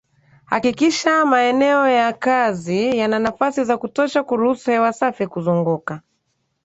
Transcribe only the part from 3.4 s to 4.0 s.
za